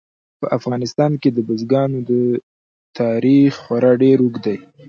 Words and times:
په 0.39 0.45
افغانستان 0.57 1.11
کې 1.21 1.29
د 1.33 1.37
بزګانو 1.47 1.99
تاریخ 2.99 3.51
خورا 3.63 3.91
ډېر 4.01 4.17
اوږد 4.21 4.41
دی. 4.45 4.57